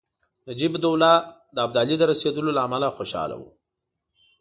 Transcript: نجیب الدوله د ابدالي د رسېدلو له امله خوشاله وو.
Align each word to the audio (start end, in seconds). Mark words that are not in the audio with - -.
نجیب 0.47 0.73
الدوله 0.77 1.11
د 1.55 1.57
ابدالي 1.65 1.95
د 1.99 2.03
رسېدلو 2.11 2.55
له 2.57 2.61
امله 2.67 2.89
خوشاله 2.97 3.35
وو. 3.39 3.49